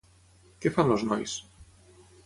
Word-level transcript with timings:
Què 0.63 0.71
fan 0.79 0.95
els 0.95 1.05
nois? 1.13 1.39